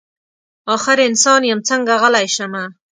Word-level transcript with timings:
اخر 0.75 0.97
انسان 1.07 1.41
یم 1.49 1.59
څنګه 1.69 1.93
غلی 2.01 2.27
شمه. 2.35 2.63